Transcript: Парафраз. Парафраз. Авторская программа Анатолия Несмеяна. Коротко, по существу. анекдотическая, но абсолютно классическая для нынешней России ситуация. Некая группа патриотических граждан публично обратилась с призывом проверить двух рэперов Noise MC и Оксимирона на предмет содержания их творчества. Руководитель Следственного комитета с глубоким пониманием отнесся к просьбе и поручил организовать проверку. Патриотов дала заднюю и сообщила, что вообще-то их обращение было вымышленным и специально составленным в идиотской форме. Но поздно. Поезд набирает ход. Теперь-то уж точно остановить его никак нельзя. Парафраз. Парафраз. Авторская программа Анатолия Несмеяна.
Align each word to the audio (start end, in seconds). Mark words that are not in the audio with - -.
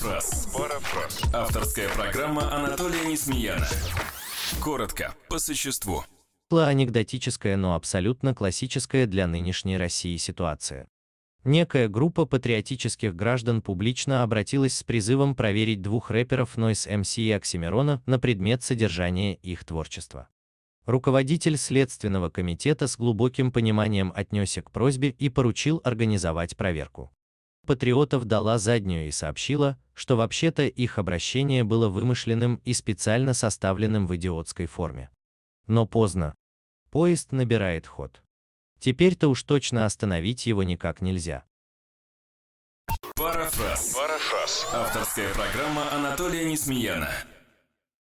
Парафраз. 0.00 0.48
Парафраз. 0.54 1.34
Авторская 1.34 1.88
программа 1.90 2.54
Анатолия 2.54 3.04
Несмеяна. 3.04 3.66
Коротко, 4.62 5.14
по 5.28 5.38
существу. 5.38 6.04
анекдотическая, 6.50 7.58
но 7.58 7.74
абсолютно 7.74 8.34
классическая 8.34 9.06
для 9.06 9.26
нынешней 9.26 9.76
России 9.76 10.16
ситуация. 10.16 10.88
Некая 11.44 11.88
группа 11.88 12.24
патриотических 12.24 13.14
граждан 13.14 13.60
публично 13.60 14.22
обратилась 14.22 14.78
с 14.78 14.82
призывом 14.82 15.34
проверить 15.34 15.82
двух 15.82 16.10
рэперов 16.10 16.56
Noise 16.56 16.88
MC 17.00 17.22
и 17.22 17.32
Оксимирона 17.32 18.02
на 18.06 18.18
предмет 18.18 18.62
содержания 18.62 19.34
их 19.34 19.64
творчества. 19.64 20.30
Руководитель 20.86 21.58
Следственного 21.58 22.30
комитета 22.30 22.86
с 22.86 22.96
глубоким 22.96 23.52
пониманием 23.52 24.14
отнесся 24.16 24.62
к 24.62 24.70
просьбе 24.70 25.10
и 25.10 25.28
поручил 25.28 25.82
организовать 25.84 26.56
проверку. 26.56 27.12
Патриотов 27.66 28.24
дала 28.24 28.58
заднюю 28.58 29.06
и 29.06 29.10
сообщила, 29.10 29.78
что 30.00 30.16
вообще-то 30.16 30.62
их 30.62 30.98
обращение 30.98 31.62
было 31.62 31.90
вымышленным 31.90 32.62
и 32.64 32.72
специально 32.72 33.34
составленным 33.34 34.06
в 34.06 34.16
идиотской 34.16 34.64
форме. 34.64 35.10
Но 35.66 35.84
поздно. 35.84 36.34
Поезд 36.90 37.32
набирает 37.32 37.86
ход. 37.86 38.22
Теперь-то 38.78 39.28
уж 39.28 39.42
точно 39.42 39.84
остановить 39.84 40.46
его 40.46 40.62
никак 40.62 41.02
нельзя. 41.02 41.44
Парафраз. 43.14 43.94
Парафраз. 43.94 44.70
Авторская 44.72 45.34
программа 45.34 45.92
Анатолия 45.92 46.46
Несмеяна. 46.50 47.10